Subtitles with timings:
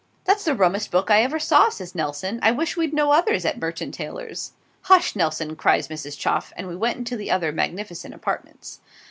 [0.25, 2.39] 'That's the rummest book I ever saw,' says Nelson.
[2.41, 4.53] 'I wish we'd no others at Merchant Taylors'.'
[4.85, 6.17] 'Hush, Nelson!' cries Mrs.
[6.17, 8.79] Chuff, and we went into the other magnificent apartments.